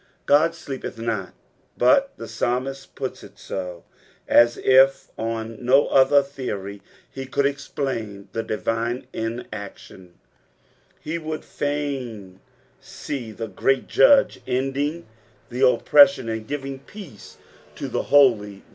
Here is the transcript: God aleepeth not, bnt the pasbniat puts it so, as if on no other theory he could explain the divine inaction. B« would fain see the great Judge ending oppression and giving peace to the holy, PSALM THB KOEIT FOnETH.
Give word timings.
God 0.25 0.53
aleepeth 0.53 0.97
not, 0.97 1.31
bnt 1.79 2.07
the 2.17 2.25
pasbniat 2.25 2.87
puts 2.95 3.23
it 3.23 3.37
so, 3.37 3.83
as 4.27 4.57
if 4.57 5.11
on 5.15 5.63
no 5.63 5.85
other 5.89 6.23
theory 6.23 6.81
he 7.07 7.27
could 7.27 7.45
explain 7.45 8.27
the 8.31 8.41
divine 8.41 9.05
inaction. 9.13 10.15
B« 11.03 11.19
would 11.19 11.45
fain 11.45 12.39
see 12.79 13.31
the 13.31 13.47
great 13.47 13.85
Judge 13.87 14.41
ending 14.47 15.05
oppression 15.51 16.29
and 16.29 16.47
giving 16.47 16.79
peace 16.79 17.37
to 17.75 17.87
the 17.87 18.01
holy, 18.01 18.33
PSALM 18.33 18.39
THB 18.39 18.53
KOEIT 18.53 18.55
FOnETH. 18.55 18.65